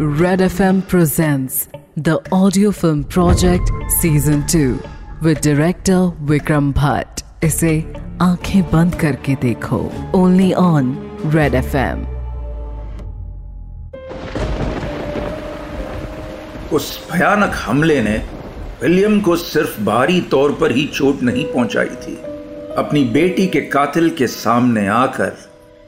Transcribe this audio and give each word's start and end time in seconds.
Red 0.00 0.38
FM 0.38 0.86
presents 0.86 1.68
the 1.96 2.20
audio 2.30 2.70
film 2.70 3.02
project 3.02 3.68
season 4.00 4.46
2 4.46 4.78
with 5.22 5.40
director 5.40 6.12
Vikram 6.24 6.72
Bhatt. 6.72 7.22
इसे 7.44 7.94
आँखें 8.22 8.62
बंद 8.62 8.94
करके 8.94 9.34
देखो। 9.34 9.80
ओनली 10.14 10.52
ऑन 10.52 10.94
रेड 11.26 11.54
एफएम 11.54 12.06
उस 16.72 17.08
भयानक 17.12 17.52
हमले 17.54 18.02
ने 18.02 18.16
विलियम 18.82 19.20
को 19.20 19.36
सिर्फ़ 19.36 19.80
बाहरी 19.80 20.20
तौर 20.20 20.52
पर 20.52 20.72
ही 20.72 20.86
चोट 20.86 21.22
नहीं 21.22 21.44
पहुंचाई 21.44 21.94
थी। 22.06 22.16
अपनी 22.76 23.04
बेटी 23.04 23.46
के 23.46 23.60
कातिल 23.60 24.10
के 24.10 24.26
सामने 24.26 24.88
आकर 24.88 25.36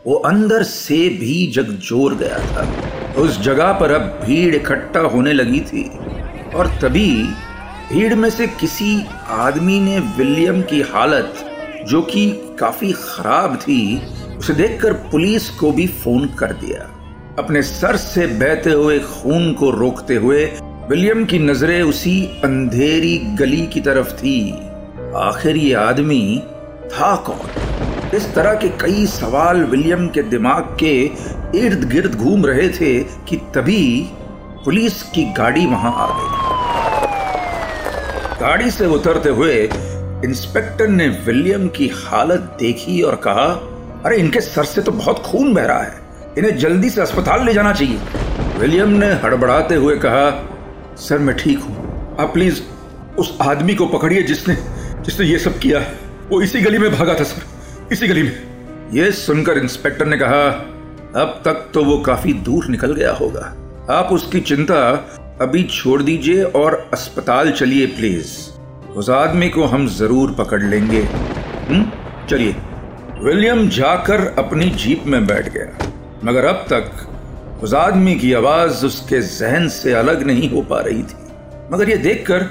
वो 0.07 0.15
अंदर 0.15 0.63
से 0.63 1.09
भी 1.09 1.53
जगजोर 1.55 2.15
गया 2.15 2.39
था। 2.39 2.90
उस 3.17 3.41
जगह 3.41 3.73
पर 3.73 3.93
अब 3.93 4.01
भीड़ 4.01 4.55
इकट्ठा 4.55 5.01
होने 5.01 5.33
लगी 5.33 5.61
थी। 5.61 5.91
और 6.55 6.67
तभी 6.67 7.23
भीड़ 7.93 8.15
में 8.15 8.31
से 8.31 8.47
किसी 8.47 9.07
आदमी 9.29 9.81
ने 9.81 9.99
विलियम 9.99 10.63
की 10.63 10.81
हालत, 10.81 11.35
जो 11.89 12.03
कि 12.03 12.57
काफ़ी 12.61 12.93
खराब 12.93 13.57
थी, 13.57 14.03
उसे 14.39 14.55
देखकर 14.55 14.93
पुलिस 14.93 15.51
को 15.51 15.73
भी 15.73 15.87
फ़ोन 15.87 16.27
कर 16.27 16.53
दिया। 16.53 16.91
अपने 17.39 17.63
सर 17.63 17.97
से 17.97 18.27
बहते 18.27 18.71
हुए 18.71 18.99
खून 18.99 19.53
को 19.53 19.71
रोकते 19.71 20.15
हुए 20.15 20.45
विलियम 20.91 21.25
की 21.25 21.39
नज़रें 21.39 21.83
उसी 21.83 22.27
अंधेरी 22.45 23.19
गली 23.19 23.67
की 23.67 23.81
तरफ़ 23.81 24.13
थी। 24.13 24.51
आखिर 25.17 25.57
ये 25.57 25.75
आदमी 25.75 26.43
था 26.87 27.17
कौन? 27.17 27.51
इस 28.15 28.35
तरह 28.35 28.55
के 28.55 28.69
कई 28.69 29.07
सवाल 29.07 29.65
विलियम 29.65 30.09
के 30.09 30.23
दिमाग 30.23 30.77
के 30.81 31.11
इर्द 31.59 31.91
गिर्द 31.93 32.15
घूम 32.15 32.47
रहे 32.47 32.69
थे 32.69 33.05
कि 33.05 33.37
तभी 33.37 34.11
पुलिस 34.65 35.03
की 35.03 35.33
गाड़ी 35.33 35.67
वहाँ 35.67 35.93
आ 35.97 36.07
गई। 36.07 36.51
गाड़ी 38.41 38.71
से 38.71 38.87
उतरते 38.87 39.29
हुए 39.29 39.71
इंस्पेक्टर 40.25 40.89
ने 40.89 41.09
विलियम 41.09 41.69
की 41.69 41.89
हालत 41.89 42.57
देखी 42.61 43.03
और 43.03 43.15
कहा, 43.15 43.45
अरे, 44.05 44.17
इनके 44.17 44.41
सर 44.41 44.65
से 44.65 44.83
तो 44.83 44.93
बहुत 44.93 45.19
खून 45.19 45.55
बह 45.55 45.65
रहा 45.65 45.83
है। 45.83 46.01
इन्हें 46.39 46.57
जल्दी 46.57 46.91
से 46.91 47.01
अस्पताल 47.01 47.47
ले 47.47 47.55
जाना 47.55 47.73
चाहिए। 47.73 47.99
विलियम 48.59 48.89
ने 48.89 49.07
हड़बड़ाते 49.07 49.75
हुए 49.75 49.97
कहा, 49.97 50.49
सर, 50.97 51.19
मैं 51.19 51.37
ठीक 51.37 51.59
हूँ। 51.59 51.77
आप 52.21 52.33
प्लीज़ 52.33 52.61
उस 53.19 53.39
आदमी 53.43 53.75
को 53.75 53.87
पकड़िए 53.87 54.23
जिसने 54.23 54.57
जिसने 55.03 55.27
ये 55.27 55.39
सब 55.39 55.59
किया 55.59 55.81
वो 56.31 56.43
इसी 56.43 56.61
गली 56.61 56.79
में 56.79 56.99
भागा 56.99 57.15
था, 57.15 57.25
सर। 57.25 57.60
इसी 57.93 58.09
गली 58.09 58.23
में। 58.23 58.43
यह 58.93 59.11
सुनकर 59.11 59.59
इंस्पेक्टर 59.59 60.07
ने 60.07 60.19
कहा, 60.19 60.49
अब 61.23 61.43
तक 61.45 61.71
तो 61.75 61.85
वो 61.85 61.99
काफ़ी 61.99 62.33
दूर 62.33 62.67
निकल 62.67 62.95
गया 62.95 63.13
होगा। 63.13 63.57
आप 63.91 64.09
उसकी 64.13 64.41
चिंता 64.41 65.09
अभी 65.41 65.63
छोड़ 65.63 66.03
दीजिए 66.03 66.43
और 66.43 66.91
अस्पताल 66.93 67.51
चलिए 67.51 67.87
प्लीज़ 67.87 68.59
उस 68.91 69.11
आदमी 69.11 69.49
को 69.49 69.65
हम 69.65 69.89
ज़रूर 69.89 70.33
पकड़ 70.33 70.63
लेंगे। 70.63 71.03
हम्म? 71.71 71.87
चलिए। 72.27 72.57
विलियम 73.23 73.69
जाकर 73.69 74.35
अपनी 74.39 74.71
जीप 74.71 75.05
में 75.07 75.27
बैठ 75.27 75.49
गया। 75.49 75.87
मगर 76.25 76.45
अब 76.45 76.67
तक 76.73 76.93
उस 77.63 77.75
आदमी 77.75 78.15
की 78.15 78.33
आवाज़ 78.33 78.87
उसके 78.87 79.21
जहन 79.21 79.69
से 79.69 79.93
अलग 79.93 80.23
नहीं 80.23 80.51
हो 80.51 80.63
पा 80.63 80.81
रही 80.81 81.03
थी। 81.03 81.17
मगर 81.73 81.91
यह 81.91 81.97
देखकर 81.97 82.47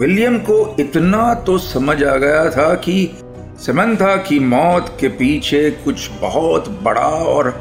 विलियम 0.00 0.38
को 0.38 0.76
इतना 0.80 1.34
तो 1.34 1.58
समझ 1.58 2.04
आ 2.04 2.16
गया 2.16 2.50
था 2.50 2.74
कि 2.74 3.10
समंथा 3.58 4.16
की 4.16 4.38
मौत 4.38 4.96
के 5.00 5.08
पीछे 5.08 5.70
कुछ 5.70 6.10
बहुत 6.20 6.68
बड़ा 6.82 7.00
और 7.00 7.60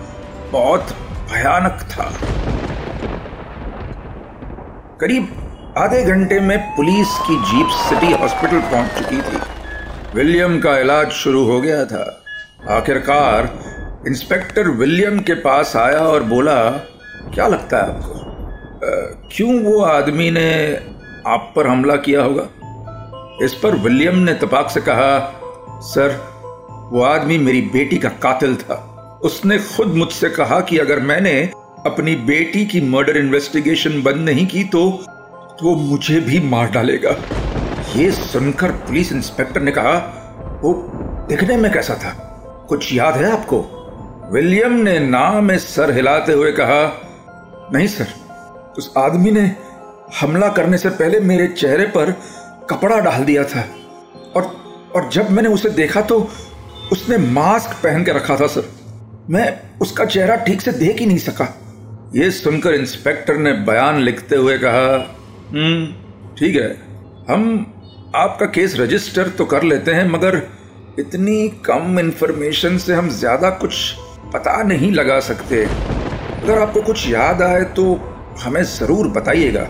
बहुत 0.51 0.87
भयानक 1.31 1.79
था। 1.91 2.11
करीब 5.01 5.27
आधे 5.77 6.03
घंटे 6.03 6.39
में 6.39 6.59
पुलिस 6.75 7.17
की 7.19 7.35
जीप 7.35 7.67
सिटी 7.67 8.11
हॉस्पिटल 8.13 8.59
पहुँच 8.59 8.91
चुकी 8.91 9.21
थी। 9.21 9.37
विलियम 10.15 10.59
का 10.59 10.77
इलाज 10.77 11.09
शुरू 11.09 11.43
हो 11.45 11.61
गया 11.61 11.85
था। 11.85 12.23
आखिरकार 12.69 13.49
इंस्पेक्टर 14.07 14.67
विलियम 14.67 15.19
के 15.19 15.33
पास 15.33 15.75
आया 15.75 15.99
और 15.99 16.23
बोला, 16.23 16.69
क्या 17.33 17.47
लगता 17.47 17.77
है 17.77 17.83
आपको? 17.83 18.13
क्यों 19.35 19.59
वो 19.59 19.81
आदमी 19.81 20.31
ने 20.31 20.75
आप 21.27 21.53
पर 21.55 21.67
हमला 21.67 21.95
किया 21.95 22.23
होगा? 22.23 22.47
इस 23.45 23.53
पर 23.53 23.75
विलियम 23.75 24.17
ने 24.17 24.33
तपाक 24.33 24.69
से 24.69 24.81
कहा 24.81 25.36
सर, 25.81 26.15
वो 26.91 27.01
आदमी 27.01 27.37
मेरी 27.37 27.61
बेटी 27.61 27.97
का 27.97 28.09
कातिल 28.09 28.55
था। 28.55 28.75
उसने 29.23 29.57
खुद 29.59 29.87
मुझसे 29.87 30.29
कहा 30.29 30.59
कि 30.59 30.77
अगर 30.77 30.99
मैंने 30.99 31.51
अपनी 31.85 32.15
बेटी 32.15 32.65
की 32.65 32.81
मर्डर 32.81 33.17
इन्वेस्टिगेशन 33.17 34.01
बंद 34.03 34.15
नहीं 34.15 34.47
की 34.47 34.63
तो 34.63 34.89
तो 35.59 35.75
मुझे 35.75 36.19
भी 36.19 36.39
मार 36.39 36.71
डालेगा। 36.71 37.15
ये 37.95 38.11
सुनकर 38.11 38.71
पुलिस 38.71 39.11
इंस्पेक्टर 39.11 39.61
ने 39.61 39.71
कहा, 39.71 39.93
वो 40.63 40.73
दिखने 41.29 41.57
में 41.57 41.71
कैसा 41.71 41.95
था? 41.95 42.09
कुछ 42.69 42.93
याद 42.93 43.15
है 43.15 43.31
आपको? 43.31 43.65
विलियम 44.31 44.73
ने 44.73 44.99
नाम 44.99 45.45
में 45.45 45.57
सर 45.57 45.91
हिलाते 45.91 46.33
हुए 46.33 46.51
कहा, 46.51 47.01
नहीं 47.73 47.87
सर, 47.87 48.07
उस 48.77 48.93
आदमी 48.97 49.31
ने 49.31 49.51
हमला 50.21 50.47
करने 50.47 50.77
से 50.77 50.89
पहले 50.89 51.19
मेरे 51.19 51.47
चेहरे 51.47 51.85
पर 51.85 52.11
कपड़ा 52.69 52.99
डाल 52.99 53.23
दिया 53.23 53.43
था। 53.43 53.65
और 54.95 55.09
जब 55.09 55.29
मैंने 55.31 55.49
उसे 55.49 55.69
देखा 55.71 56.01
तो 56.01 56.19
उसने 56.91 57.17
मास्क 57.17 57.71
पहन 57.83 58.03
के 58.03 58.11
रखा 58.11 58.35
था, 58.37 58.47
सर। 58.47 58.69
मैं 59.29 59.59
उसका 59.81 60.05
चेहरा 60.05 60.35
ठीक 60.43 60.61
से 60.61 60.71
देख 60.73 60.99
ही 60.99 61.05
नहीं 61.05 61.17
सका। 61.19 61.47
यह 62.15 62.29
सुनकर 62.31 62.73
इंस्पेक्टर 62.73 63.37
ने 63.37 63.53
बयान 63.65 63.99
लिखते 63.99 64.35
हुए 64.35 64.57
कहा 64.57 64.85
हम्म 65.49 66.35
ठीक 66.35 66.55
है, 66.55 66.69
हम 67.29 67.73
आपका 68.15 68.45
केस 68.47 68.75
रजिस्टर 68.79 69.29
तो 69.29 69.45
कर 69.45 69.63
लेते 69.63 69.91
हैं, 69.91 70.07
मगर 70.09 70.41
इतनी 70.99 71.47
कम 71.65 71.99
इंफॉर्मेशन 71.99 72.77
से 72.77 72.93
हम 72.93 73.09
ज़्यादा 73.09 73.49
कुछ 73.57 73.93
पता 74.33 74.61
नहीं 74.63 74.91
लगा 74.91 75.19
सकते। 75.21 75.63
अगर 75.63 76.61
आपको 76.61 76.81
कुछ 76.81 77.07
याद 77.09 77.41
आए 77.41 77.63
तो 77.75 77.93
हमें 78.39 78.63
ज़रूर 78.63 79.07
बताइएगा। 79.11 79.63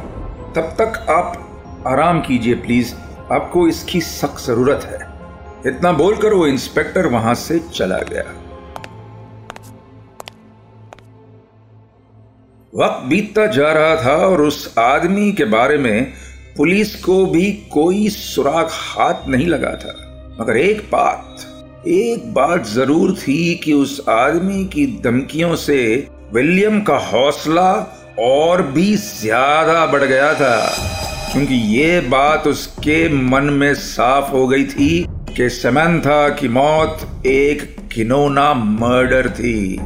तब 0.55 0.75
तक 0.79 1.05
आप 1.09 1.83
आराम 1.87 2.21
कीजिए, 2.21 2.55
प्लीज़। 2.55 2.93
आपको 3.31 3.67
इसकी 3.67 4.01
सख्त 4.01 4.45
ज़रूरत 4.45 4.83
है। 4.85 5.06
इतना 5.65 5.91
बोलकर 5.93 6.33
वो 6.33 6.47
इंस्पेक्टर 6.47 7.07
वहाँ 7.07 7.33
से 7.35 7.59
चला 7.73 7.97
गया। 8.09 8.23
वक्त 12.73 13.05
बीतता 13.09 13.45
जा 13.47 13.71
रहा 13.73 13.95
था 14.03 14.15
और 14.25 14.41
उस 14.41 14.73
आदमी 14.79 15.31
के 15.31 15.45
बारे 15.47 15.77
में 15.77 16.13
पुलिस 16.57 16.95
को 17.03 17.25
भी 17.25 17.51
कोई 17.73 18.07
सुराग 18.09 18.67
हाथ 18.71 19.27
नहीं 19.29 19.47
लगा 19.47 19.73
था। 19.75 19.95
मगर 20.39 20.57
एक 20.57 20.81
बात 20.91 21.45
एक 21.87 22.33
बात 22.33 22.65
ज़रूर 22.67 23.13
थी 23.17 23.55
कि 23.55 23.73
उस 23.73 23.99
आदमी 24.09 24.63
की 24.65 24.85
धमकियों 25.03 25.55
से 25.55 26.07
विलियम 26.33 26.81
का 26.81 26.97
हौसला 27.07 27.71
और 28.19 28.61
भी 28.71 28.95
ज़्यादा 28.95 29.85
बढ़ 29.85 30.03
गया 30.03 30.33
था, 30.33 30.57
क्योंकि 31.31 31.55
ये 31.77 31.99
बात 32.09 32.47
उसके 32.47 33.07
मन 33.09 33.43
में 33.53 33.73
साफ़ 33.75 34.31
हो 34.31 34.47
गई 34.47 34.65
थी 34.65 35.05
कि 35.37 35.49
समंथा 35.49 36.29
की 36.29 36.47
मौत 36.47 37.23
एक 37.25 37.77
किनोना 37.93 38.53
मर्डर 38.53 39.29
थी। 39.29 39.79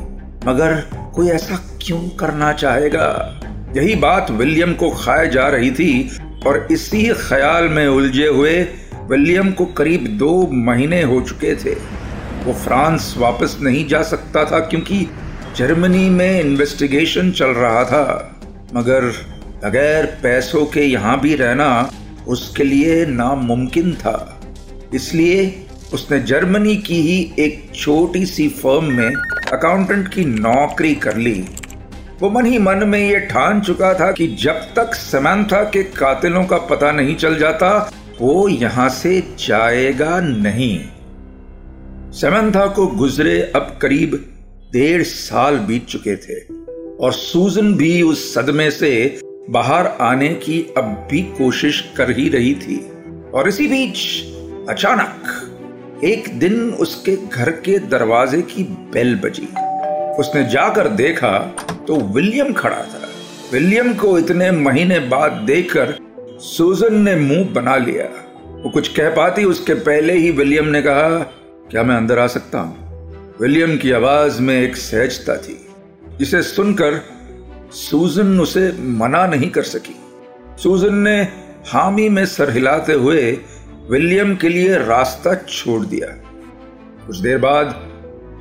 मगर 0.46 0.90
कोई 1.16 1.30
ऐसा 1.30 1.56
क्यों 1.82 2.10
करना 2.10 2.54
चाहेगा? 2.54 3.40
यही 3.78 3.96
बात 3.96 4.32
विलियम 4.32 4.74
को 4.74 4.90
खाए 4.90 5.30
जा 5.30 5.48
रही 5.48 5.72
थी 5.72 6.18
और 6.48 6.68
इसी 6.72 7.14
ख्याल 7.14 7.70
में 7.70 7.88
उलझे 7.88 8.28
हुए 8.28 8.68
विलियम 9.10 9.52
को 9.52 9.66
करीब 9.66 10.06
दो 10.08 10.48
महीने 10.54 11.02
हो 11.02 11.22
चुके 11.22 11.56
थे। 11.56 11.76
वो 12.44 12.54
फ्रांस 12.54 13.16
वापस 13.18 13.58
नहीं 13.62 13.88
जा 13.88 14.04
सकता 14.04 14.46
था 14.46 14.60
क्योंकि 14.60 15.08
जर्मनी 15.56 16.10
में 16.10 16.42
इन्वेस्टिगेशन 16.42 17.32
चल 17.32 17.50
रहा 17.50 17.84
था। 17.84 18.36
मगर 18.76 19.02
बगैर 19.66 20.06
पैसों 20.24 20.66
के 20.66 20.82
यहाँ 20.82 21.20
भी 21.20 21.36
रहना 21.36 21.92
उसके 22.28 22.64
लिए 22.64 23.06
नामुमकिन 23.06 23.94
था। 23.94 24.41
इसलिए 24.94 25.66
उसने 25.94 26.20
जर्मनी 26.20 26.76
की 26.78 27.02
ही 27.02 27.34
एक 27.40 27.72
छोटी 27.76 28.26
सी 28.26 28.48
फर्म 28.50 28.86
में 28.86 29.14
अकाउंटेंट 29.54 30.08
की 30.08 30.26
नौकरी 30.26 30.96
कर 30.96 31.18
ली। 31.18 31.46
वो 32.22 32.30
मन 32.30 32.46
ही 32.46 32.58
मन 32.58 32.84
में 32.88 33.10
ये 33.10 33.20
ठान 33.20 33.62
चुका 33.62 33.94
था 33.94 34.12
कि 34.12 34.28
जब 34.28 34.54
तक 34.54 34.94
समंथा 34.94 35.64
के 35.64 35.84
कातिलों 35.84 36.44
का 36.46 36.58
पता 36.58 36.92
नहीं 36.92 37.16
चल 37.16 37.38
जाता, 37.38 37.92
वो 38.22 38.48
यहाँ 38.48 38.90
से 38.90 39.24
जाएगा 39.40 40.20
नहीं। 40.20 40.80
समंथा 42.12 42.68
को 42.68 42.88
गुजरे 42.88 43.52
अब 43.56 43.80
करीब 43.82 44.36
डेढ़ 44.72 45.04
साल 45.04 45.58
बीत 45.58 45.86
चुके 45.86 46.16
थे 46.16 46.40
और 46.98 47.14
सूजन 47.14 47.74
भी 47.76 48.02
उस 48.02 48.34
सदमे 48.34 48.72
से 48.72 49.20
बाहर 49.50 49.88
आने 49.88 50.30
की 50.30 50.74
अब 50.78 51.08
भी 51.12 51.22
कोशिश 51.22 51.84
कर 51.98 52.12
ही 52.12 52.30
रही 52.30 52.56
थी। 52.56 52.92
और 53.34 53.48
इसी 53.48 53.68
बीच 53.68 53.98
अचानक 54.70 56.02
एक 56.04 56.28
दिन 56.40 56.70
उसके 56.74 57.16
घर 57.28 57.50
के 57.52 57.78
दरवाजे 57.80 58.42
की 58.42 58.64
बेल 58.64 59.16
बजी। 59.16 59.48
उसने 60.20 60.44
जाकर 60.50 60.88
देखा 60.88 61.38
तो 61.88 61.96
विलियम 61.96 62.54
खड़ा 62.54 62.76
था। 62.76 63.08
विलियम 63.54 63.94
को 63.94 64.18
इतने 64.20 64.52
महीने 64.52 65.00
बाद 65.00 65.32
देखकर 65.32 65.94
सूजन 66.40 67.02
ने 67.02 67.16
मुँह 67.16 67.50
बना 67.54 67.76
लिया। 67.78 68.06
वो 68.64 68.70
कुछ 68.70 68.88
कह 68.88 69.10
पाती, 69.10 69.44
उसके 69.44 69.74
पहले 69.74 70.14
ही 70.14 70.32
विलियम 70.32 70.66
ने 70.66 70.82
कहा, 70.82 71.20
क्या 71.72 71.84
मैं 71.84 71.96
अंदर 71.96 72.20
आ 72.20 72.28
सकता 72.28 72.60
हूँ? 72.60 73.36
विलियम 73.42 73.78
की 73.78 73.92
आवाज़ 73.92 74.42
में 74.42 74.62
एक 74.62 74.76
सहजता 74.78 75.38
थी, 75.38 75.68
जिसे 76.20 76.42
सुनकर 76.42 77.02
सूजन 77.72 78.40
उसे 78.40 78.72
मना 78.80 79.26
नहीं 79.28 79.50
कर 79.50 79.64
सकी। 79.64 79.96
सूजन 80.64 80.96
ने 80.96 81.22
हामी 81.68 82.10
में 82.10 82.26
सर 82.26 82.52
हिलाते 82.52 82.94
हुए 82.94 83.38
विलियम 83.92 84.36
के 84.36 84.50
लिए 84.50 84.78
रास्ता 84.78 85.36
छोड़ 85.36 85.86
दिया। 85.86 86.08
कुछ 87.08 87.18
देर 87.18 87.38
बाद 87.38 87.90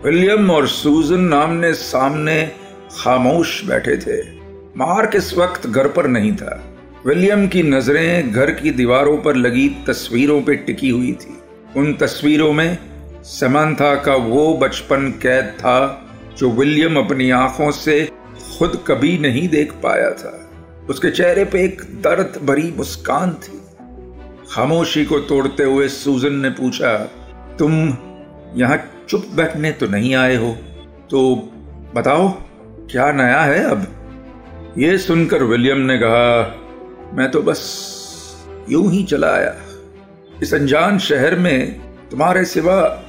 विलियम 0.05 0.51
और 0.51 0.69
सूजन 0.69 1.33
आमने 1.35 1.75
सामने 1.75 2.53
खामोश 3.01 3.65
बैठे 3.65 3.97
थे। 3.97 4.23
मार्क 4.77 5.11
इस 5.15 5.35
वक्त 5.35 5.67
घर 5.67 5.89
पर 5.89 6.07
नहीं 6.07 6.37
था। 6.37 6.75
विलियम 7.07 7.49
की 7.49 7.63
नज़रें 7.63 8.33
घर 8.33 8.51
की 8.51 8.71
दीवारों 8.71 9.19
पर 9.19 9.37
लगी 9.37 9.69
तस्वीरों 9.87 10.43
पर 10.43 10.55
टिकी 10.55 10.91
हुई 10.91 11.13
थी। 11.13 11.39
उन 11.77 11.95
तस्वीरों 11.95 12.53
में 12.53 12.79
समंथा 13.23 13.95
का 13.95 14.15
वो 14.15 14.57
बचपन 14.57 15.11
कैद 15.11 15.45
था 15.45 16.07
जो 16.39 16.51
विलियम 16.51 16.97
अपनी 16.97 17.31
आँखों 17.31 17.71
से 17.71 18.11
खुद 18.59 18.85
कभी 18.87 19.19
नहीं 19.19 19.49
देख 19.49 19.73
पाया 19.73 20.11
था। 20.11 20.51
उसके 20.91 21.11
चेहरे 21.11 21.45
पे 21.45 21.65
एक 21.65 21.81
दर्द 21.81 22.41
भरी 22.45 22.75
मुस्कान 22.77 23.31
थी। 23.31 23.60
खामोशी 24.51 25.05
को 25.05 25.19
तोड़ते 25.19 25.65
हुए 25.65 25.89
सूजन 25.89 26.33
ने 26.33 26.51
पूछा, 26.51 26.97
तुम 27.59 27.73
यहाँ 28.57 29.07
चुप 29.09 29.27
बैठने 29.35 29.73
तो 29.73 29.87
नहीं 29.87 30.15
आए 30.15 30.37
हो? 30.37 30.57
तो 31.11 31.49
बताओ, 31.95 32.29
क्या 32.91 33.13
नया 33.13 33.41
है 33.41 33.65
अब? 33.65 33.87
ये 34.79 34.99
सुनकर 34.99 35.43
विलियम 35.43 35.79
ने 35.79 35.99
कहा, 35.99 36.57
मैं 37.13 37.31
तो 37.31 37.43
बस 37.43 37.61
यूँ 38.71 38.91
ही 38.91 39.05
चला 39.05 39.31
आया। 39.31 39.57
इस 40.43 40.55
अनजान 40.55 40.99
शहर 40.99 41.39
में 41.39 41.81
तुम्हारे 42.11 42.45
सिवा 42.45 43.03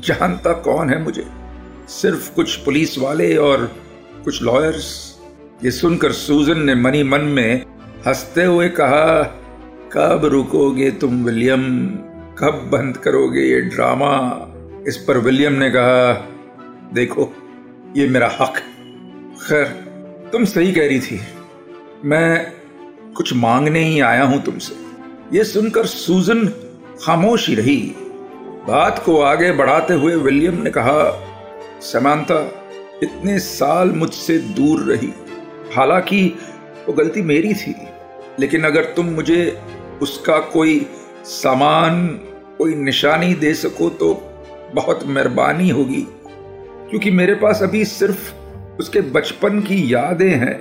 जानता 0.00 0.52
कौन 0.52 0.90
है 0.90 1.02
मुझे? 1.02 1.26
सिर्फ़ 1.88 2.34
कुछ 2.34 2.56
पुलिस 2.56 2.98
वाले 2.98 3.36
और 3.36 3.76
कुछ 4.24 4.42
लॉयर्स? 4.42 5.16
ये 5.64 5.70
सुनकर 5.70 6.12
सूजन 6.12 6.58
ने 6.58 6.74
मनी 6.74 7.02
मन 7.02 7.20
में 7.20 7.64
हँसते 8.06 8.44
हुए 8.44 8.68
कहा 8.68 9.42
कब 9.92 10.24
रुकोगे 10.24 10.90
तुम 10.90 11.24
विलियम? 11.24 11.62
कब 12.38 12.68
बंद 12.72 12.96
करोगे 12.96 13.40
ये 13.40 13.60
ड्रामा? 13.60 14.12
इस 14.88 14.96
पर 14.96 15.18
विलियम 15.18 15.52
ने 15.52 15.70
कहा, 15.70 16.12
देखो, 16.92 17.32
ये 17.96 18.08
मेरा 18.08 18.30
हक 18.40 18.56
खैर, 19.42 19.64
तुम 20.32 20.44
सही 20.44 20.72
कह 20.72 20.86
रही 20.86 21.00
थी। 21.00 21.20
मैं 22.04 22.52
कुछ 23.16 23.32
मांगने 23.34 23.84
ही 23.84 24.00
आया 24.00 24.24
हूँ 24.24 24.42
तुमसे। 24.42 24.74
ये 25.36 25.44
सुनकर 25.44 25.86
सूजन 25.86 26.46
खामोश 27.00 27.48
ही 27.48 27.54
रही। 27.54 27.76
बात 28.68 29.02
को 29.06 29.20
आगे 29.20 29.52
बढ़ाते 29.52 29.94
हुए 29.94 30.14
विलियम 30.16 30.62
ने 30.62 30.70
कहा 30.70 30.98
समानता 31.82 32.40
इतने 33.02 33.38
साल 33.38 33.92
मुझसे 33.92 34.38
दूर 34.38 34.80
रही। 34.82 35.12
हालाँकि 35.74 36.26
वो 36.86 36.92
गलती 36.92 37.22
मेरी 37.22 37.54
थी, 37.54 37.74
लेकिन 38.40 38.64
अगर 38.64 38.84
तुम 38.96 39.06
मुझे 39.06 39.38
उसका 40.02 40.38
कोई 40.52 40.78
सामान, 41.24 42.06
कोई 42.58 42.74
निशानी 42.74 43.34
दे 43.34 43.52
सको 43.54 43.88
तो 43.90 44.12
बहुत 44.74 45.04
मेहरबानी 45.06 45.68
होगी। 45.70 46.06
क्योंकि 46.90 47.10
मेरे 47.10 47.34
पास 47.34 47.62
अभी 47.62 47.84
सिर्फ़ 47.84 48.32
उसके 48.80 49.00
बचपन 49.10 49.60
की 49.60 49.82
यादें 49.94 50.30
हैं। 50.30 50.58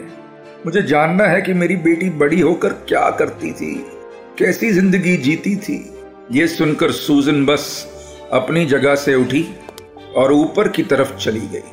मुझे 0.65 0.81
जानना 0.81 1.25
है 1.25 1.41
कि 1.41 1.53
मेरी 1.53 1.75
बेटी 1.77 2.09
बड़ी 2.11 2.39
होकर 2.39 2.73
क्या 2.87 3.09
करती 3.09 3.51
थी, 3.51 3.73
कैसी 4.39 4.71
ज़िंदगी 4.71 5.15
जीती 5.17 5.55
थी। 5.55 5.77
ये 6.31 6.47
सुनकर 6.47 6.91
सूजन 6.91 7.45
बस 7.45 7.65
अपनी 8.33 8.65
जगह 8.65 8.95
से 8.95 9.15
उठी 9.15 9.45
और 10.15 10.31
ऊपर 10.33 10.67
की 10.67 10.83
तरफ़ 10.83 11.15
चली 11.17 11.47
गई। 11.47 11.71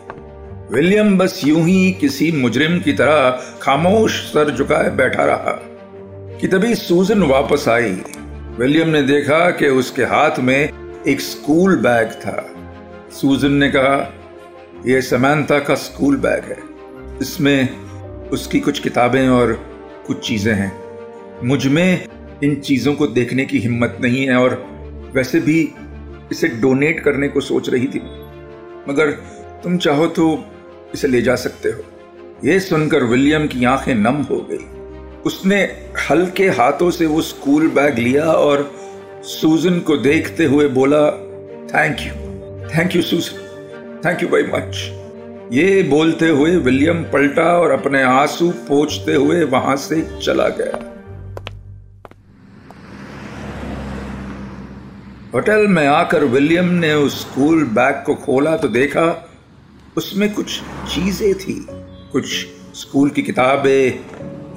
विलियम 0.73 1.17
बस 1.19 1.41
यूँ 1.45 1.63
ही 1.63 1.91
किसी 1.93 2.31
मुजरिम 2.33 2.79
की 2.81 2.93
तरह 2.93 3.41
खामोश 3.63 4.21
सर 4.25 4.51
झुकाए 4.51 4.91
बैठा 4.91 5.25
रहा। 5.25 5.59
कि 6.43 6.49
तभी 6.49 6.75
सूजन 6.75 7.23
वापस 7.23 7.69
आई। 7.69 7.91
विलियम 8.59 8.89
ने 8.89 9.03
देखा 9.03 9.51
कि 9.51 9.67
उसके 9.67 10.03
हाथ 10.03 10.39
में 10.39 10.69
एक 11.07 11.21
स्कूल 11.21 11.77
बैग 11.77 12.09
था। 12.09 12.55
सूजन 13.13 13.53
ने 13.53 13.69
कहा 13.69 14.15
यह 14.87 15.01
समानता 15.01 15.59
का 15.59 15.75
स्कूल 15.75 16.17
बैग 16.17 16.45
है। 16.45 16.59
इसमें 17.21 17.81
उसकी 18.29 18.61
कुछ 18.61 18.79
किताबें 18.79 19.29
और 19.29 19.53
कुछ 20.07 20.29
चीज़ें 20.29 20.55
हैं। 20.55 20.73
मुझमें 21.45 22.07
इन 22.45 22.55
चीज़ों 22.55 22.95
को 22.95 23.07
देखने 23.07 23.45
की 23.45 23.59
हिम्मत 23.59 23.99
नहीं 24.01 24.27
है 24.27 24.37
और 24.37 24.67
वैसे 25.15 25.41
भी 25.41 25.75
इसे 26.33 26.49
डोनेट 26.49 27.01
करने 27.01 27.29
को 27.29 27.41
सोच 27.41 27.69
रही 27.69 27.87
थी। 27.87 28.01
मगर 28.89 29.11
तुम 29.63 29.79
चाहो 29.79 30.07
तो 30.07 30.45
इसे 30.95 31.09
ले 31.09 31.23
जा 31.23 31.37
सकते 31.37 31.69
हो। 31.69 31.85
यह 32.45 32.59
सुनकर 32.59 33.05
विलियम 33.05 33.47
की 33.47 33.65
आँखें 33.65 33.95
नम 33.95 34.23
हो 34.23 34.49
गई। 34.51 34.82
उसने 35.27 35.63
हल्के 36.11 36.49
हाथों 36.49 36.91
से 36.91 37.07
वो 37.07 37.23
स्कूल 37.23 37.69
बैग 37.69 37.99
लिया 37.99 38.25
और 38.25 38.71
सूजन 39.23 39.79
को 39.81 39.97
देखते 39.97 40.45
हुए 40.45 40.69
बोला 40.69 41.11
thank 41.75 42.01
you 42.01 42.15
thank 42.69 42.97
you 42.97 43.03
Susan 43.03 44.01
thank 44.07 44.23
you 44.23 44.29
very 44.29 44.49
much 44.49 44.99
ये 45.53 45.83
बोलते 45.83 46.29
हुए 46.29 46.57
विलियम 46.57 47.03
पलटा 47.03 47.43
और 47.43 47.71
अपने 47.71 48.03
आँसू 48.03 48.51
पोछते 48.51 49.15
हुए 49.15 49.45
वहाँ 49.45 49.77
से 49.77 50.01
चला 50.23 50.49
गया। 50.49 50.89
होटल 55.35 55.67
में 55.67 55.87
आकर 55.87 56.25
विलियम 56.25 56.65
ने 56.65 56.93
उस 56.95 57.21
स्कूल 57.21 57.65
बैग 57.65 58.03
को 58.07 58.15
खोला 58.15 58.57
तो 58.57 58.69
देखा 58.69 59.29
उसमें 59.97 60.33
कुछ 60.35 60.61
चीज़ें 60.95 61.35
थी। 61.35 61.67
कुछ 62.13 62.47
स्कूल 62.75 63.11
की 63.11 63.23
किताबें 63.23 63.99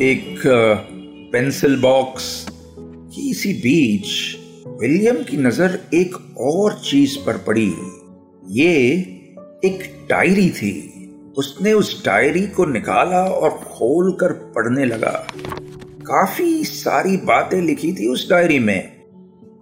एक 0.02 0.42
पेंसिल 1.32 1.82
बॉक्स 1.82 2.48
इसी 3.20 3.54
बीच 3.54 4.08
विलियम 4.82 5.24
की 5.24 5.38
नज़र 5.38 5.80
एक 5.94 6.38
और 6.38 6.74
चीज़ 6.74 7.18
पर 7.26 7.38
पड़ी। 7.38 7.76
ये 8.50 8.72
एक 9.66 10.06
डायरी 10.10 10.50
थी। 10.50 10.74
उसने 11.38 11.74
उस 11.74 12.06
डायरी 12.06 12.48
को 12.48 12.66
निकाला 12.66 13.24
और 13.24 13.50
खोलकर 13.50 14.32
पढ़ने 14.32 14.86
लगा। 14.86 15.28
काफ़ी 16.02 16.64
सारी 16.64 17.18
बातें 17.18 17.62
लिखी 17.62 17.94
थी 17.94 18.08
उस 18.08 18.30
डायरी 18.30 18.60
में। 18.60 18.80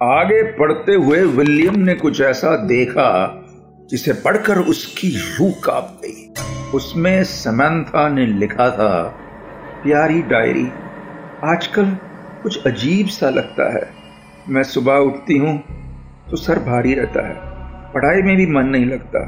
आगे 0.04 0.44
पढ़ते 0.44 0.96
हुए 0.96 1.22
विलियम 1.22 1.80
ने 1.80 1.94
कुछ 1.94 2.22
ऐसा 2.22 2.56
देखा 2.56 3.44
जिसे 3.92 4.14
पढ़कर 4.14 4.58
उसकी 4.58 5.10
रूह 5.10 5.52
काँप 5.52 6.02
गई। 6.06 6.34
उसमें 6.74 7.24
समंथा 7.24 8.10
ने 8.10 8.26
लिखा 8.26 8.70
था 8.70 9.20
प्यारी 9.84 10.22
डायरी। 10.22 10.66
आजकल 11.44 11.86
कुछ 12.44 12.66
अजीब 12.68 13.08
सा 13.08 13.30
लगता 13.30 13.66
है। 13.74 13.82
मैं 14.50 14.64
सुबह 14.64 14.98
उठती 14.98 15.38
हूँ 15.38 15.58
तो 16.30 16.38
सर 16.38 16.60
भारी 16.60 16.94
रहता 16.94 17.28
है। 17.28 17.34
पढ़ाई 17.94 18.22
में 18.22 18.36
भी 18.38 18.46
मन 18.46 18.66
नहीं 18.66 18.86
लगता। 18.86 19.20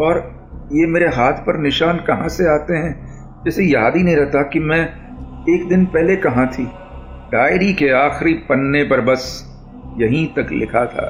और 0.00 0.18
ये 0.72 0.86
मेरे 0.86 1.06
हाथ 1.06 1.32
पर 1.32 1.58
निशान 1.58 1.98
कहाँ 1.98 2.28
से 2.28 2.48
आते 2.54 2.76
हैं, 2.76 2.94
जैसे 3.44 3.64
याद 3.64 3.96
ही 3.96 4.02
नहीं 4.02 4.16
रहता 4.16 4.42
कि 4.42 4.60
मैं 4.60 4.80
एक 5.54 5.68
दिन 5.68 5.84
पहले 5.86 6.16
कहाँ 6.16 6.46
थी। 6.46 6.64
डायरी 7.32 7.72
के 7.74 7.88
आखिरी 7.98 8.34
पन्ने 8.48 8.82
पर 8.84 9.00
बस 9.00 9.30
यहीं 10.00 10.26
तक 10.28 10.52
लिखा 10.52 10.86
था। 10.86 11.08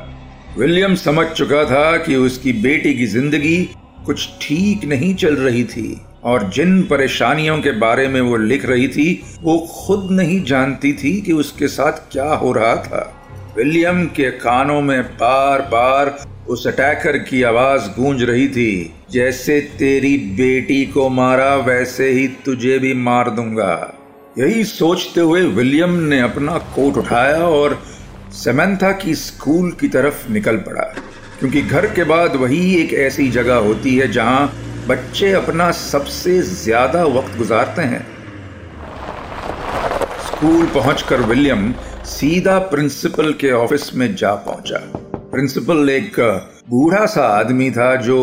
विलियम 0.59 0.95
समझ 0.95 1.27
चुका 1.27 1.65
था 1.65 1.97
कि 1.97 2.17
उसकी 2.17 2.53
बेटी 2.63 2.95
की 2.95 3.07
ज़िंदगी 3.07 3.59
कुछ 4.07 4.29
ठीक 4.43 4.85
नहीं 4.85 5.15
चल 5.15 5.37
रही 5.37 5.65
थी। 5.65 6.01
और 6.25 6.49
जिन 6.51 6.83
परेशानियों 6.83 7.59
के 7.59 7.71
बारे 7.73 8.07
में 8.09 8.21
वो 8.21 8.37
लिख 8.37 8.65
रही 8.67 8.89
थी, 8.89 9.23
वो 9.43 9.59
खुद 9.71 10.09
नहीं 10.11 10.43
जानती 10.45 10.93
थी 10.95 11.21
कि 11.21 11.33
उसके 11.33 11.69
साथ 11.69 12.03
क्या 12.13 12.33
हो 12.35 12.53
रहा 12.53 12.75
था। 12.77 13.03
विलियम 13.57 14.05
के 14.07 14.31
कानों 14.31 14.81
में 14.83 15.03
बार 15.15 15.63
बार 15.63 16.17
उस 16.49 16.67
अटैकर 16.67 17.19
की 17.19 17.43
आवाज़ 17.43 17.89
गूंज 17.91 18.23
रही 18.23 18.49
थी, 18.49 18.95
जैसे 19.11 19.61
तेरी 19.79 20.17
बेटी 20.37 20.85
को 20.87 21.09
मारा, 21.09 21.55
वैसे 21.57 22.11
ही 22.11 22.27
तुझे 22.45 22.79
भी 22.79 22.93
मार 22.95 23.31
दूँगा। 23.31 23.95
यही 24.39 24.65
सोचते 24.65 25.21
हुए 25.21 25.43
विलियम 25.43 25.95
ने 26.03 26.21
अपना 26.21 26.59
कोट 26.75 26.97
उठाया 26.97 27.39
और 27.39 27.79
सेमेंथा 28.35 28.91
की 28.93 29.15
स्कूल 29.15 29.71
की 29.81 29.89
तरफ़ 29.89 30.31
निकल 30.33 30.57
पड़ा, 30.59 30.83
क्योंकि 31.41 31.63
घर 31.63 31.87
के 31.87 32.05
बाद 32.05 32.37
वही 32.37 32.75
एक 32.75 32.93
ऐसी 33.01 33.29
जगह 33.31 33.55
होती 33.59 33.97
है 33.97 34.11
जहाँ 34.13 34.53
बच्चे 34.91 35.31
अपना 35.33 35.71
सबसे 35.71 36.41
ज़्यादा 36.43 37.03
वक्त 37.07 37.37
गुजारते 37.39 37.83
हैं। 37.83 38.01
स्कूल 40.27 40.67
पहुंचकर 40.67 41.21
विलियम 41.23 41.73
सीधा 42.05 42.59
प्रिंसिपल 42.71 43.33
के 43.33 43.51
ऑफ़िस 43.53 43.95
में 43.95 44.15
जा 44.15 44.35
पहुँचा। 44.47 44.79
प्रिंसिपल 45.33 45.91
एक 45.91 46.19
बूढ़ा 46.71 47.05
सा 47.07 47.27
आदमी 47.29 47.71
था 47.71 47.95
जो 47.99 48.17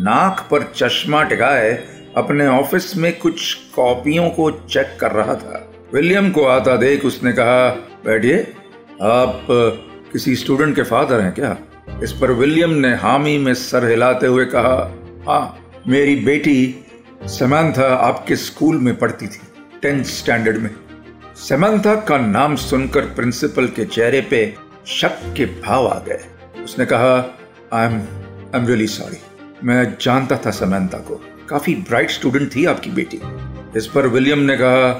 नाक 0.00 0.46
पर 0.50 0.70
चश्मा 0.76 1.22
टिकाए 1.22 1.72
अपने 2.16 2.46
ऑफ़िस 2.48 2.96
में 2.96 3.12
कुछ 3.18 3.54
कॉपियों 3.74 4.28
को 4.30 4.50
चेक 4.50 4.96
कर 5.00 5.12
रहा 5.12 5.34
था। 5.34 5.66
विलियम 5.94 6.30
को 6.30 6.44
आता 6.46 6.76
देख 6.76 7.04
उसने 7.04 7.32
कहा, 7.32 7.68
बैठिए, 8.04 8.38
आप 9.02 9.46
किसी 10.12 10.36
स्टूडेंट 10.36 10.76
के 10.76 10.82
फादर 10.84 11.20
हैं 11.20 11.32
क्या? 11.32 11.56
इस 12.02 12.12
पर 12.12 12.32
विलियम 12.34 12.70
ने 12.70 12.94
हामी 12.96 13.36
में 13.38 13.52
सर 13.56 13.90
हिलाते 13.90 14.26
हुए 14.26 14.44
कहा 14.46 14.78
हाँ 15.28 15.44
मेरी 15.88 16.14
बेटी 16.16 16.84
समंथा 17.28 17.86
आपके 17.96 18.36
स्कूल 18.36 18.76
में 18.76 18.96
पढ़ती 18.96 19.26
थी 19.26 19.40
टेंथ 19.82 20.04
स्टैंडर्ड 20.04 20.58
में। 20.58 20.70
समंथा 21.38 21.94
का 22.00 22.18
नाम 22.18 22.54
सुनकर 22.56 23.06
प्रिंसिपल 23.16 23.66
के 23.68 23.84
चेहरे 23.84 24.20
पे 24.20 24.40
शक 24.86 25.18
के 25.36 25.44
भाव 25.44 25.88
आ 25.88 25.98
गए। 25.98 26.20
उसने 26.64 26.86
कहा 26.86 27.12
I 27.72 27.86
am 27.86 27.94
I 27.94 28.60
am 28.60 28.66
really 28.66 28.86
sorry 28.86 29.18
मैं 29.64 29.84
जानता 30.00 30.36
था 30.46 30.50
समंथा 30.50 30.98
को। 30.98 31.20
काफ़ी 31.48 31.74
ब्राइट 31.74 32.10
स्टूडेंट 32.10 32.54
थी 32.56 32.64
आपकी 32.64 32.90
बेटी। 32.90 33.20
इस 33.76 33.86
पर 33.86 34.06
विलियम 34.06 34.38
ने 34.38 34.56
कहा 34.56 34.92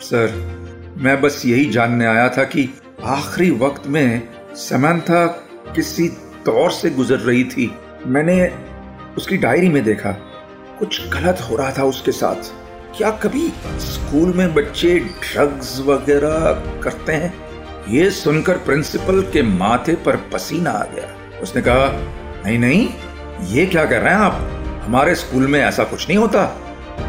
सर 0.00 0.94
मैं 0.98 1.20
बस 1.20 1.42
यही 1.46 1.70
जानने 1.70 2.06
आया 2.06 2.28
था 2.28 2.44
कि 2.44 2.68
आखिरी 3.06 3.50
वक्त 3.50 3.86
में 3.86 4.22
समंथा 4.58 5.26
किसी 5.74 6.08
दौर 6.44 6.70
से 6.72 6.90
गुजर 6.90 7.18
रही 7.18 7.44
थी। 7.44 7.74
मैंने 8.06 8.42
उसकी 9.18 9.36
डायरी 9.36 9.68
में 9.68 9.82
देखा, 9.84 10.10
कुछ 10.78 11.08
गलत 11.08 11.40
हो 11.40 11.56
रहा 11.56 11.70
था 11.78 11.84
उसके 11.84 12.12
साथ। 12.12 12.50
क्या 12.96 13.10
कभी 13.22 13.48
स्कूल 13.82 14.32
में 14.32 14.54
बच्चे 14.54 14.98
ड्रग्स 14.98 15.78
वगैरह 15.80 16.80
करते 16.82 17.12
हैं? 17.12 17.32
ये 17.88 18.10
सुनकर 18.10 18.58
प्रिंसिपल 18.58 19.20
के 19.32 19.42
माथे 19.42 19.94
पर 19.96 20.16
पसीना 20.32 20.70
आ 20.70 20.84
गया। 20.84 21.40
उसने 21.42 21.62
कहा, 21.62 21.88
नहीं 22.44 22.58
नहीं, 22.58 22.88
ये 23.48 23.66
क्या 23.66 23.84
कर 23.84 24.00
रहे 24.00 24.14
हैं 24.14 24.20
आप? 24.20 24.84
हमारे 24.84 25.14
स्कूल 25.14 25.46
में 25.46 25.60
ऐसा 25.60 25.84
कुछ 25.84 26.08
नहीं 26.08 26.18
होता। 26.18 26.44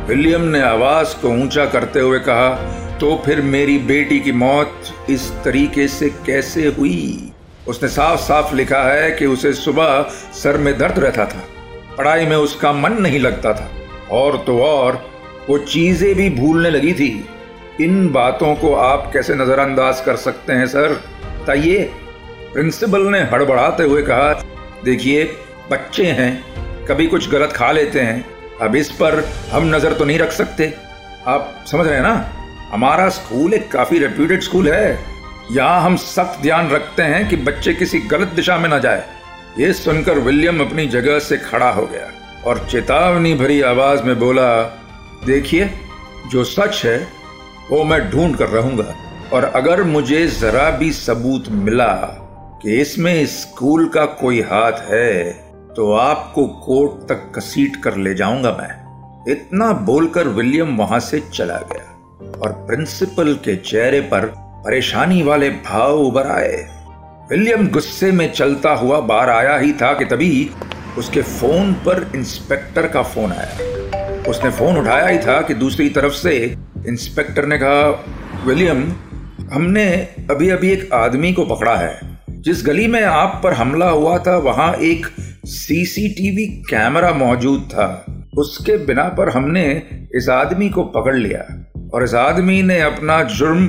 विलियम 0.07 0.41
ने 0.41 0.61
आवाज़ 0.61 1.15
को 1.21 1.29
ऊँचा 1.35 1.65
करते 1.65 1.99
हुए 1.99 2.19
कहा 2.19 2.49
तो 2.99 3.15
फिर 3.25 3.41
मेरी 3.41 3.77
बेटी 3.87 4.19
की 4.19 4.31
मौत 4.31 5.09
इस 5.09 5.29
तरीके 5.45 5.87
से 5.87 6.09
कैसे 6.25 6.67
हुई? 6.69 7.31
उसने 7.67 7.89
साफ़ 7.89 8.19
साफ़ 8.19 8.53
लिखा 8.55 8.81
है 8.83 9.11
कि 9.11 9.25
उसे 9.25 9.53
सुबह 9.53 10.01
सर 10.33 10.57
में 10.57 10.77
दर्द 10.77 10.99
रहता 10.99 11.25
था। 11.25 11.43
पढ़ाई 11.99 12.25
में 12.25 12.37
उसका 12.37 12.73
मन 12.73 12.93
नहीं 12.93 13.19
लगता 13.19 13.53
था। 13.53 13.71
और 14.11 14.43
तो 14.47 14.63
और, 14.63 15.09
वो 15.49 15.57
चीज़ें 15.57 16.15
भी 16.15 16.29
भूलने 16.29 16.69
लगी 16.69 16.93
थी। 16.93 17.29
इन 17.81 18.11
बातों 18.11 18.55
को 18.55 18.75
आप 18.75 19.09
कैसे 19.13 19.35
नजरअंदाज 19.35 20.01
कर 20.01 20.15
सकते 20.15 20.53
हैं, 20.53 20.67
सर? 20.67 21.03
बताइए। 21.41 21.83
प्रिंसिपल 22.53 23.01
ने 23.01 23.19
हड़बड़ाते 23.19 23.83
हुए 23.83 24.01
कहा, 24.01 24.33
देखिए, 24.85 25.23
बच्चे 25.71 26.05
हैं, 26.05 26.45
कभी 26.85 27.07
कुछ 27.07 27.29
गलत 27.29 27.51
खा 27.51 27.71
लेते 27.71 27.99
हैं। 27.99 28.25
अब 28.61 28.75
इस 28.75 28.91
पर 28.91 29.29
हम 29.51 29.75
नज़र 29.75 29.93
तो 29.93 30.05
नहीं 30.05 30.19
रख 30.19 30.31
सकते। 30.31 30.73
आप 31.27 31.63
समझ 31.71 31.87
रहे 31.87 31.95
हैं 31.95 32.03
ना? 32.03 32.29
हमारा 32.71 33.09
स्कूल 33.09 33.53
एक 33.53 33.71
काफ़ी 33.71 33.99
रेप्यूटेड 33.99 34.41
स्कूल 34.41 34.71
है। 34.71 34.99
यहाँ 35.51 35.81
हम 35.81 35.95
सख्त 35.95 36.41
ध्यान 36.41 36.69
रखते 36.69 37.03
हैं 37.03 37.29
कि 37.29 37.35
बच्चे 37.35 37.73
किसी 37.73 37.99
गलत 37.99 38.27
दिशा 38.27 38.57
में 38.57 38.69
ना 38.69 38.79
जाए। 38.79 39.18
ये 39.57 39.71
सुनकर 39.73 40.19
विलियम 40.19 40.59
अपनी 40.61 40.85
जगह 40.87 41.19
से 41.19 41.37
खड़ा 41.37 41.69
हो 41.71 41.85
गया 41.85 42.11
और 42.45 42.65
चेतावनी 42.71 43.33
भरी 43.33 43.61
आवाज़ 43.61 44.03
में 44.03 44.19
बोला, 44.19 44.61
देखिए, 45.25 45.69
जो 46.31 46.43
सच 46.43 46.81
है, 46.85 46.97
वो 47.71 47.83
मैं 47.83 47.99
ढूंढ 48.11 48.35
कर 48.35 48.49
रहूँगा। 48.49 48.95
और 49.33 49.43
अगर 49.43 49.83
मुझे 49.83 50.25
जरा 50.29 50.69
भी 50.71 50.91
सबूत 50.91 51.49
मिला 51.49 51.93
कि 52.63 52.79
इसमें 52.81 53.25
स्कूल 53.25 53.87
का 53.87 54.05
कोई 54.21 54.41
हाथ 54.41 54.79
है 54.91 55.31
तो 55.75 55.91
आपको 55.93 56.47
कोर्ट 56.47 57.07
तक 57.09 57.31
कसीट 57.35 57.75
कर 57.75 57.95
ले 57.95 58.13
जाऊँगा 58.13 58.51
मैं। 58.51 59.31
इतना 59.31 59.71
बोलकर 59.85 60.27
विलियम 60.27 60.75
वहाँ 60.77 60.99
से 60.99 61.19
चला 61.33 61.57
गया 61.71 62.39
और 62.41 62.51
प्रिंसिपल 62.67 63.33
के 63.35 63.55
चेहरे 63.55 64.01
पर 64.01 64.25
परेशानी 64.65 65.21
वाले 65.23 65.49
भाव 65.49 65.99
उभर 65.99 66.27
आए। 66.27 66.57
विलियम 67.31 67.67
गुस्से 67.67 68.11
में 68.11 68.33
चलता 68.33 68.69
हुआ 68.69 68.99
बाहर 68.99 69.29
आया 69.29 69.57
ही 69.57 69.73
था 69.73 69.93
कि 69.93 70.05
तभी 70.05 70.49
उसके 70.97 71.21
फ़ोन 71.21 71.73
पर 71.73 72.11
इंस्पेक्टर 72.15 72.87
का 72.87 73.01
फ़ोन 73.01 73.31
आया। 73.31 73.57
उसने 74.29 74.51
फ़ोन 74.51 74.77
उठाया 74.77 75.07
ही 75.07 75.17
था 75.17 75.41
कि 75.41 75.53
दूसरी 75.53 75.89
तरफ़ 75.89 76.13
से 76.13 76.55
इंस्पेक्टर 76.87 77.45
ने 77.45 77.57
कहा, 77.57 78.05
विलियम, 78.45 78.93
हमने 79.53 79.87
अभी 80.29 80.49
अभी 80.49 80.71
एक 80.71 80.93
आदमी 80.93 81.33
को 81.33 81.45
पकड़ा 81.45 81.75
है। 81.75 81.99
जिस 82.29 82.65
गली 82.65 82.87
में 82.87 83.03
आप 83.03 83.41
पर 83.43 83.53
हमला 83.53 83.89
हुआ 83.89 84.17
था, 84.17 84.37
वहाँ 84.37 84.73
एक 84.73 85.07
सीसीटीवी 85.45 86.45
कैमरा 86.47 87.11
मौजूद 87.11 87.69
था। 87.71 88.05
उसके 88.37 88.77
बिना 88.77 89.03
पर 89.03 89.29
हमने 89.29 89.83
इस 90.15 90.29
आदमी 90.29 90.69
को 90.69 90.83
पकड़ 90.83 91.15
लिया 91.15 91.71
और 91.93 92.03
इस 92.03 92.13
आदमी 92.13 92.61
ने 92.61 92.81
अपना 92.81 93.23
जुर्म 93.23 93.67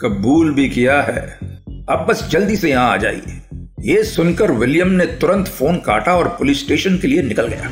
कबूल 0.00 0.54
भी 0.54 0.68
किया 0.68 1.02
है। 1.02 1.49
अब 1.90 2.04
बस 2.08 2.22
जल्दी 2.30 2.56
से 2.56 2.68
यहाँ 2.70 2.90
आ 2.90 2.96
जाइए। 2.96 3.40
ये 3.82 4.02
सुनकर 4.04 4.50
विलियम 4.52 4.88
ने 4.90 5.04
तुरंत 5.20 5.48
फ़ोन 5.48 5.76
काटा 5.86 6.12
और 6.16 6.28
पुलिस 6.38 6.60
स्टेशन 6.60 6.98
के 6.98 7.08
लिए 7.08 7.22
निकल 7.22 7.46
गया। 7.46 7.70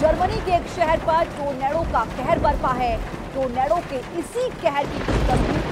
जर्मनी 0.00 0.40
के 0.46 0.56
एक 0.56 0.66
शहर 0.70 0.98
पर 1.06 1.24
टोर्नेडो 1.36 1.80
का 1.92 2.04
कहर 2.10 2.38
बरपा 2.38 2.72
है 2.72 2.96
टोर्नेडो 3.34 3.78
के 3.92 3.96
इसी 4.20 4.48
कहर 4.62 4.84
की 4.84 4.98
तस्वीर। 5.30 5.62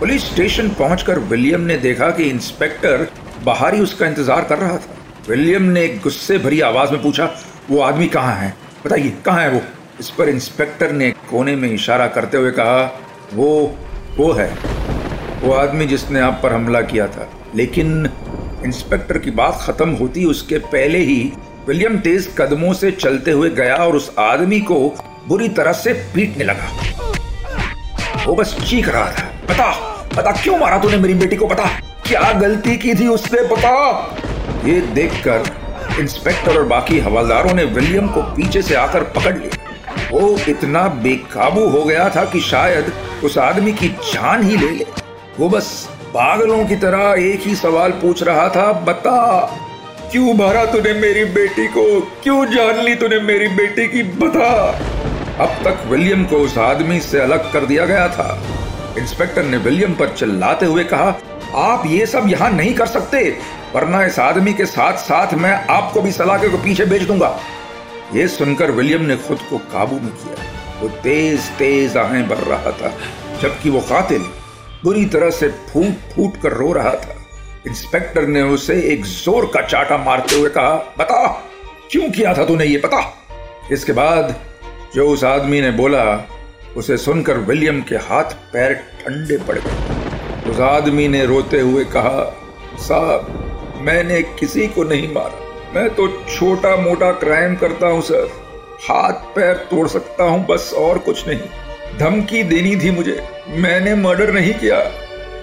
पुलिस 0.00 0.26
स्टेशन 0.26 0.68
पहुंचकर 0.74 1.18
विलियम 1.30 1.60
ने 1.62 1.76
देखा 1.78 2.10
कि 2.10 2.28
इंस्पेक्टर 2.30 3.08
बाहर 3.44 3.74
ही 3.74 3.80
उसका 3.80 4.06
इंतज़ार 4.06 4.44
कर 4.44 4.58
रहा 4.58 4.76
था। 4.76 4.96
विलियम 5.28 5.62
ने 5.70 5.88
गुस्से 6.04 6.38
भरी 6.38 6.60
आवाज़ 6.66 6.92
में 6.92 7.02
पूछा 7.02 7.30
वो 7.70 7.80
आदमी 7.82 8.06
कहाँ 8.10 8.36
है? 8.36 8.54
बताइए 8.84 9.12
कहाँ 9.24 9.42
है 9.42 9.50
वो? 9.50 9.62
इस 10.00 10.10
पर 10.10 10.28
इंस्पेक्टर 10.28 10.92
ने 10.92 11.10
कोने 11.10 11.56
में 11.56 11.72
इशारा 11.72 12.06
करते 12.06 12.36
हुए 12.36 12.50
कहा, 12.50 13.00
वो 13.34 13.74
वो 14.16 14.32
है। 14.32 14.58
वो 15.42 15.52
आदमी 15.52 15.86
जिसने 15.86 16.20
आप 16.20 16.40
पर 16.42 16.52
हमला 16.52 16.80
किया 16.80 17.06
था। 17.06 17.30
लेकिन 17.56 18.10
इंस्पेक्टर 18.64 19.18
की 19.18 19.30
बात 19.30 19.58
खत्म 19.62 19.90
होती 19.90 20.24
उसके 20.24 20.58
पहले 20.58 20.98
ही 20.98 21.32
विलियम 21.68 21.98
तेज 21.98 22.34
कदमों 22.38 22.72
से 22.72 22.90
चलते 22.90 23.30
हुए 23.30 23.50
गया 23.50 23.76
और 23.76 23.96
उस 23.96 24.14
आदमी 24.18 24.60
को 24.60 24.94
बुरी 25.28 25.48
तरह 25.48 25.72
से 25.72 25.92
पीटने 25.92 26.44
लगा। 26.44 26.72
वो 28.26 28.34
बस 28.34 28.56
चीख 28.70 28.88
रहा 28.88 29.06
था। 29.06 29.32
बता 29.48 29.94
बता, 30.16 30.30
क्यों 30.30 30.58
मारा 30.58 30.78
तूने 30.78 30.96
मेरी 30.96 31.14
बेटी 31.14 31.36
को? 31.36 31.46
बता, 31.46 31.66
क्या 32.06 32.32
गलती 32.32 32.76
की 32.76 32.94
थी 32.94 33.08
उससे? 33.08 33.42
बता! 33.42 33.90
ये 34.64 34.80
देखकर 34.80 35.44
इंस्पेक्टर 36.00 36.56
और 36.56 36.64
बाकी 36.64 36.98
हवलदारों 36.98 37.54
ने 37.54 37.64
विलियम 37.64 38.08
को 38.08 38.22
पीछे 38.22 38.62
से 38.62 38.74
आकर 38.74 39.02
पकड़ 39.02 39.38
लिया। 39.38 39.67
वो 40.12 40.38
इतना 40.48 40.82
बेकाबू 40.88 41.68
हो 41.68 41.84
गया 41.84 42.08
था 42.08 42.24
कि 42.24 42.40
शायद 42.40 42.92
उस 43.24 43.38
आदमी 43.38 43.72
की 43.72 43.88
जान 43.88 44.42
ही 44.42 44.56
ले 44.56 44.70
ले। 44.70 44.86
वो 45.38 45.48
बस 45.48 45.88
पागलों 46.14 46.64
की 46.66 46.76
तरह 46.76 47.14
एक 47.18 47.40
ही 47.40 47.54
सवाल 47.54 47.90
पूछ 47.90 48.22
रहा 48.22 48.48
था, 48.48 48.72
बता, 48.72 49.40
क्यों 50.12 50.34
मारा 50.34 50.64
तूने 50.64 50.92
मेरी 50.92 51.24
बेटी 51.24 51.66
को? 51.66 52.00
क्यों 52.00 52.46
जान 52.46 52.76
ली 52.76 52.94
तूने 52.94 53.20
मेरी 53.20 53.48
बेटी 53.48 53.88
की? 53.88 54.02
बता। 54.02 54.68
अब 55.40 55.48
तक 55.64 55.84
विलियम 55.86 56.24
को 56.24 56.36
उस 56.36 56.58
आदमी 56.58 57.00
से 57.00 57.20
अलग 57.20 57.52
कर 57.52 57.66
दिया 57.66 57.86
गया 57.86 58.08
था। 58.08 58.42
इंस्पेक्टर 58.98 59.44
ने 59.44 59.56
विलियम 59.56 59.94
पर 59.94 60.08
चिल्लाते 60.08 60.66
हुए 60.66 60.84
कहा, 60.84 61.14
आप 61.54 61.82
ये 61.86 62.06
सब 62.06 62.24
यहाँ 62.26 62.50
नहीं 62.50 62.74
कर 62.74 62.86
सकते, 62.86 63.38
वरना 63.74 64.04
इस 64.04 64.18
आदमी 64.18 64.52
के 64.52 64.66
साथ 64.66 64.92
साथ 64.92 65.34
मैं 65.34 65.66
आपको 65.66 66.00
भी 66.00 66.12
सलाखे 66.12 66.48
को 66.48 66.58
पीछे 66.58 66.84
भेज 66.84 67.02
दूँगा। 67.02 67.38
ये 68.14 68.26
सुनकर 68.28 68.70
विलियम 68.70 69.02
ने 69.02 69.16
खुद 69.18 69.38
को 69.50 69.58
काबू 69.72 69.94
में 69.94 70.12
किया। 70.12 70.80
वो 70.80 70.88
तेज 71.02 71.48
तेज 71.58 71.96
आहें 71.96 72.28
भर 72.28 72.36
रहा 72.44 72.70
था, 72.72 72.92
जबकि 73.42 73.70
वो 73.70 73.80
कातिल 73.80 74.22
बुरी 74.84 75.04
तरह 75.06 75.30
से 75.30 75.48
फूट 75.48 76.12
फूट 76.12 76.40
कर 76.42 76.52
रो 76.52 76.72
रहा 76.72 76.92
था। 76.94 77.14
इंस्पेक्टर 77.66 78.26
ने 78.26 78.42
उसे 78.42 78.80
एक 78.92 79.04
ज़ोर 79.04 79.46
का 79.54 79.62
चाटा 79.62 79.96
मारते 79.96 80.36
हुए 80.36 80.50
कहा, 80.50 80.74
बता, 80.98 81.26
क्यों 81.90 82.10
किया 82.10 82.34
था 82.34 82.44
तूने 82.44 82.64
ये 82.64 82.78
पता 82.78 83.00
इसके 83.72 83.92
बाद 83.92 84.34
जो 84.94 85.08
उस 85.08 85.24
आदमी 85.24 85.60
ने 85.60 85.70
बोला, 85.70 86.04
उसे 86.76 86.96
सुनकर 86.96 87.38
विलियम 87.38 87.80
के 87.82 87.96
हाथ 88.04 88.32
पैर 88.52 88.74
ठंडे 89.00 89.36
पड़ 89.38 89.58
गए। 89.58 90.50
उस 90.50 90.60
आदमी 90.60 91.08
ने 91.08 91.24
रोते 91.26 91.60
हुए 91.60 91.84
कहा, 91.86 92.22
साहब, 92.78 93.80
मैंने 93.82 94.22
किसी 94.38 94.66
को 94.68 94.84
नहीं 94.84 95.12
मारा। 95.14 95.46
मैं 95.74 95.88
तो 95.94 96.06
छोटा 96.28 96.76
मोटा 96.76 97.10
क्राइम 97.12 97.54
करता 97.56 97.86
हूँ 97.86 98.00
सर 98.02 98.28
हाथ 98.82 99.12
पैर 99.34 99.54
तोड़ 99.70 99.86
सकता 99.88 100.24
हूँ, 100.24 100.46
बस 100.46 100.72
और 100.78 100.98
कुछ 100.98 101.26
नहीं। 101.28 101.98
धमकी 101.98 102.42
देनी 102.42 102.74
थी 102.76 102.90
मुझे। 102.90 103.18
मैंने 103.56 103.94
मर्डर 103.94 104.32
नहीं 104.32 104.52
किया। 104.54 104.82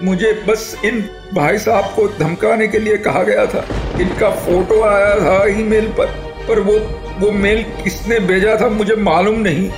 मुझे 0.01 0.31
बस 0.47 0.63
इन 0.85 1.01
भाई 1.33 1.57
साहब 1.57 1.93
को 1.95 2.07
धमकाने 2.19 2.67
के 2.67 2.79
लिए 2.79 2.97
कहा 2.97 3.23
गया 3.23 3.45
था। 3.45 3.65
इनका 4.01 4.29
फ़ोटो 4.35 4.81
आया 4.83 5.15
था 5.15 5.45
ईमेल 5.49 5.87
पर 5.89 6.05
पर 6.47 6.59
वो 6.59 6.77
वो 7.19 7.31
मेल 7.31 7.63
किसने 7.83 8.19
भेजा 8.21 8.55
था 8.61 8.69
मुझे 8.69 8.95
मालूम 8.95 9.39
नहीं। 9.39 9.69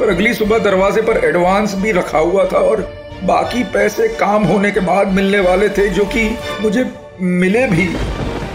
पर 0.00 0.10
अगली 0.10 0.34
सुबह 0.34 0.58
दरवाजे 0.58 1.02
पर 1.02 1.24
एडवांस 1.24 1.74
भी 1.74 1.92
रखा 1.92 2.18
हुआ 2.18 2.44
था 2.44 2.58
और 2.60 2.80
बाकी 3.24 3.62
पैसे 3.72 4.08
काम 4.16 4.44
होने 4.44 4.70
के 4.70 4.80
बाद 4.80 5.08
मिलने 5.08 5.40
वाले 5.40 5.68
थे, 5.68 5.88
जो 5.88 6.04
कि 6.06 6.28
मुझे 6.60 6.84
मिले 7.20 7.66
भी। 7.66 7.88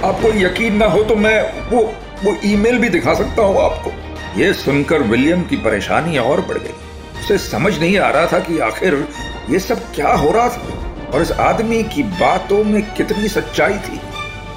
आपको 0.06 0.28
यकीन 0.36 0.76
ना 0.76 0.86
हो 0.86 1.04
तो 1.04 1.16
मैं 1.16 1.70
वो 1.70 1.82
वो 2.24 2.36
ईमेल 2.46 2.78
भी 2.80 2.90
दिखा 2.90 3.14
सकता 3.14 3.42
हूँ 3.42 3.62
आपको। 3.62 3.92
ये 4.40 4.54
सुनकर 4.54 5.02
विलियम 5.02 5.44
की 5.44 5.58
परेशानी 5.58 6.18
और 6.18 6.42
बढ़ 6.42 6.58
गई। 6.58 6.74
उसे 7.20 7.38
समझ 7.38 7.78
नहीं 7.80 7.98
आ 7.98 8.10
रहा 8.10 8.26
था 8.26 8.40
कि 8.40 8.60
आखिर 8.60 9.08
ये 9.50 9.60
सब 9.60 9.80
क्या 9.96 10.14
हो 10.14 10.32
रहा 10.32 10.50
था 10.50 11.12
और 11.14 11.22
इस 11.22 11.32
आदमी 11.32 11.84
की 11.84 12.04
बातों 12.04 12.64
में 12.64 12.82
कितनी 12.96 13.28
सच्चाई 13.28 13.78
थी। 13.80 14.00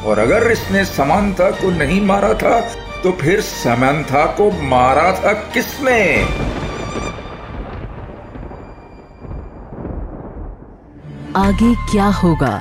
और 0.06 0.18
अगर 0.18 0.50
इसने 0.50 0.84
समानता 0.84 1.50
को 1.50 1.70
नहीं 1.70 2.00
मारा 2.00 2.32
था 2.34 2.60
तो 3.02 3.12
फिर 3.12 3.40
समानता 3.40 4.24
को 4.26 4.50
मारा 4.68 5.12
था 5.12 5.32
किसने? 5.32 6.00
आगे 11.36 11.74
क्या 11.92 12.06
होगा? 12.06 12.60